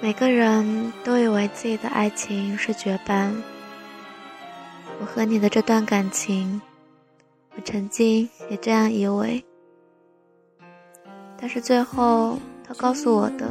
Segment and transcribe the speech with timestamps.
[0.00, 3.34] 每个人都以为自己的爱情是绝版。
[5.00, 6.60] 我和你的这段感情，
[7.56, 9.44] 我曾经也这样以为。
[11.40, 13.48] 但是最后，他告诉我的，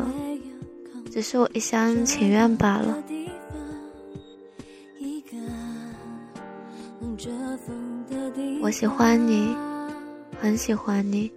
[1.12, 3.04] 只是我一厢情愿罢了。
[8.62, 9.56] 我喜欢你，
[10.40, 11.32] 很喜欢你，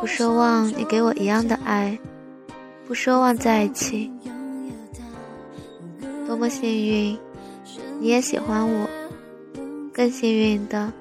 [0.00, 1.98] 不奢望你给我一样的爱。
[2.86, 4.10] 不奢望在一起，
[6.26, 7.18] 多么幸运，
[7.98, 8.88] 你也喜欢我，
[9.92, 10.92] 更幸运的，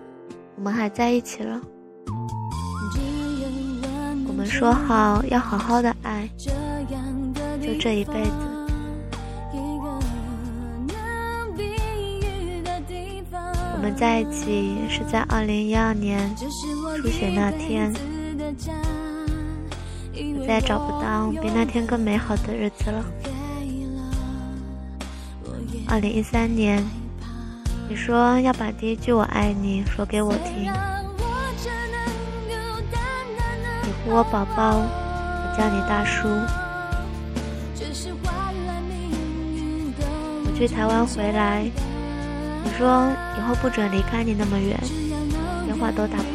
[0.56, 1.62] 我们还在一起了。
[4.28, 6.30] 我们说好要好好的爱，
[7.62, 8.53] 就这一辈子。
[13.84, 17.94] 们在一起是在二零一二年初雪那天。
[20.48, 23.04] 再也找不到比那天更美好的日子了。
[25.86, 26.82] 二零一三年，
[27.90, 30.72] 你说要把第一句“我爱你”说给我听。
[33.84, 36.30] 你呼我宝宝，我叫你大叔。
[40.46, 41.70] 我去台湾回来，
[42.64, 44.80] 你说以后不准离开你那么远，
[45.66, 46.30] 电话都打不通。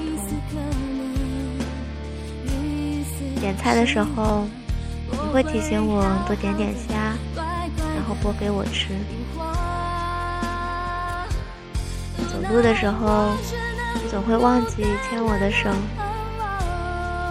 [3.41, 4.47] 点菜的时候，
[5.11, 8.89] 你会提醒我多点点虾，然后剥给我吃。
[12.31, 13.31] 走路的时候，
[13.95, 15.70] 你总会忘记牵我的手，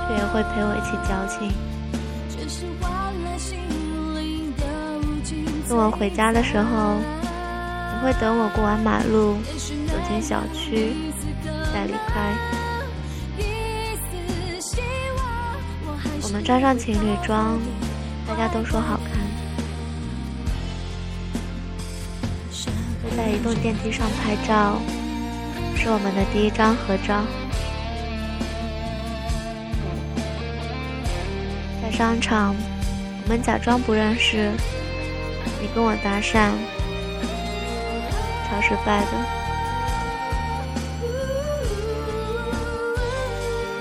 [0.08, 1.52] 却也会陪我一起矫情。
[5.68, 6.96] 送我回家的时候，
[8.00, 9.38] 你会等我过完马路，
[9.88, 10.94] 走进小区，
[11.74, 12.32] 再离开。
[16.22, 17.58] 我们穿上情侣装，
[18.28, 19.18] 大家都说好看。
[23.02, 24.80] 坐在移动电梯上拍照，
[25.76, 27.24] 是我们的第一张合照。
[31.82, 32.56] 在商场，
[33.24, 34.52] 我们假装不认识，
[35.60, 36.52] 你跟我搭讪，
[38.58, 39.12] 超失败的。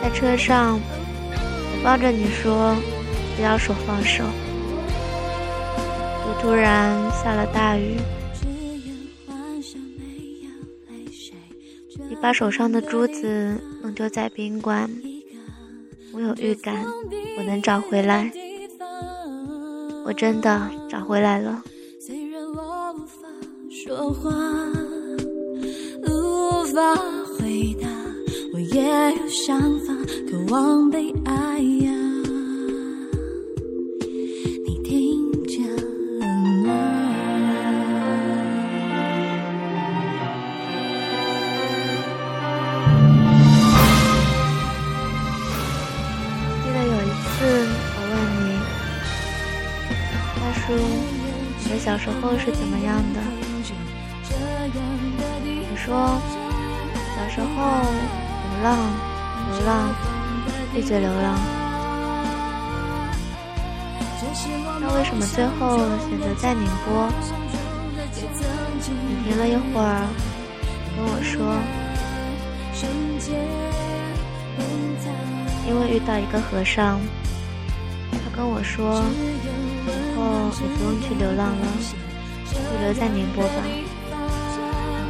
[0.03, 0.79] 在车上。
[1.79, 2.77] 我抱着你说，
[3.37, 4.25] 不要说放手。
[6.27, 7.97] 又突然下了大雨，
[12.09, 14.91] 你把手上的珠子弄丢在宾馆。
[16.13, 16.85] 我有预感，
[17.39, 18.31] 我能找回来。
[20.05, 21.63] 我真的找回来了。
[23.87, 24.31] 说话
[26.03, 26.97] 无法
[27.39, 27.89] 回答，
[28.53, 28.83] 我也
[29.13, 29.95] 有想法，
[30.29, 31.93] 渴望被爱呀。
[34.67, 35.71] 你听见
[36.19, 36.27] 了
[36.65, 36.67] 吗？
[46.65, 47.37] 记得有一次
[47.95, 48.45] 我问你，
[50.35, 50.75] 大叔，
[51.71, 53.21] 我小时候是怎么样的？
[54.67, 56.21] 你说，
[57.15, 57.47] 小时候
[58.43, 58.77] 流浪，
[59.53, 59.95] 流浪，
[60.75, 61.39] 一直流浪。
[64.81, 65.79] 那为什么最后
[66.09, 67.09] 选择在宁波？
[69.09, 70.09] 你停了一会儿，
[70.97, 71.33] 跟我说，
[75.69, 77.01] 因为遇到一个和尚，
[78.11, 79.05] 他跟我说。
[79.87, 81.67] 以后你不用去流浪了，
[82.51, 83.63] 就留在宁波吧。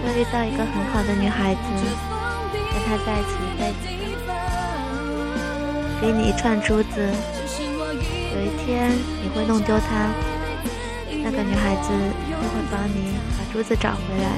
[0.06, 1.60] 会遇到一个很好的女孩子，
[2.52, 3.82] 跟她在一起一辈子。
[6.00, 8.88] 给你一串珠子，有一天
[9.20, 10.12] 你会弄丢它，
[11.10, 11.90] 那个女孩子
[12.30, 14.30] 就会帮你把珠子找回来。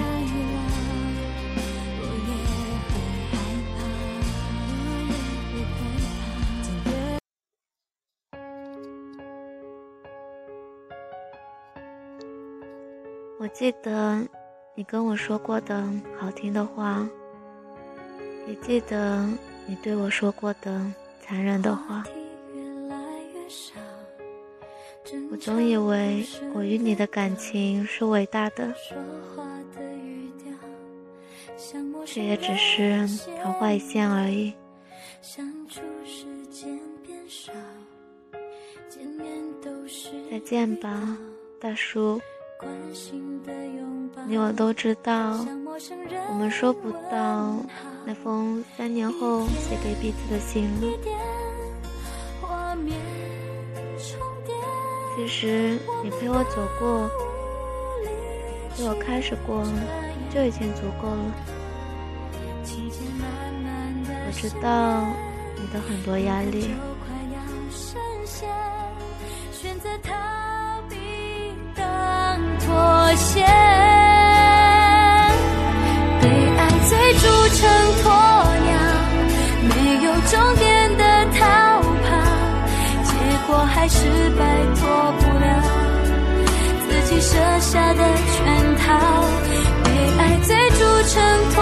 [13.41, 14.27] 我记得
[14.79, 15.85] 你跟我说过的
[16.17, 17.05] 好听的话，
[18.47, 19.29] 也记得
[19.67, 20.81] 你对我说过的
[21.21, 22.05] 残忍的话。
[25.33, 28.73] 我总以为我与你的感情是伟大的，
[32.07, 33.05] 却也只是
[33.43, 34.55] 昙花一现而已。
[40.31, 41.19] 再见吧，
[41.59, 42.21] 大叔。
[44.27, 45.39] 你我都知道，
[46.29, 47.57] 我们收不到
[48.05, 50.87] 那封三年后写给彼此的信了。
[55.17, 57.11] 其实你陪我走过，
[58.77, 59.65] 陪我开始过，
[60.33, 61.35] 就已经足够了。
[64.27, 65.07] 我知道
[65.57, 66.71] 你的很多压力。
[72.69, 72.77] 妥
[73.17, 73.41] 协，
[76.21, 76.61] 被爱
[76.91, 77.25] 追逐
[77.57, 77.59] 成
[78.05, 78.07] 鸵
[78.67, 78.71] 鸟，
[79.71, 79.73] 没
[80.05, 80.65] 有终点
[80.99, 81.41] 的逃
[82.05, 82.07] 跑，
[83.05, 83.11] 结
[83.47, 83.97] 果还是
[84.39, 84.41] 摆
[84.77, 84.81] 脱
[85.19, 85.47] 不了
[86.87, 88.37] 自己设下的圈
[88.77, 88.85] 套。
[89.85, 89.87] 被
[90.19, 90.49] 爱追
[90.79, 91.58] 逐成。